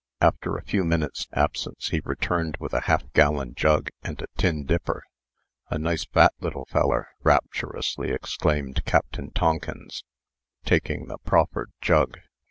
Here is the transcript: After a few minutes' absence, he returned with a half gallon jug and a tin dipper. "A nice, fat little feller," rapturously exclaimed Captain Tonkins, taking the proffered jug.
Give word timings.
After 0.19 0.57
a 0.57 0.63
few 0.63 0.83
minutes' 0.83 1.27
absence, 1.31 1.89
he 1.89 2.01
returned 2.03 2.57
with 2.59 2.73
a 2.73 2.81
half 2.89 3.03
gallon 3.13 3.53
jug 3.53 3.89
and 4.01 4.19
a 4.19 4.25
tin 4.35 4.65
dipper. 4.65 5.03
"A 5.69 5.77
nice, 5.77 6.05
fat 6.05 6.33
little 6.39 6.65
feller," 6.71 7.09
rapturously 7.21 8.09
exclaimed 8.09 8.83
Captain 8.83 9.29
Tonkins, 9.29 10.03
taking 10.65 11.05
the 11.05 11.19
proffered 11.19 11.69
jug. 11.81 12.17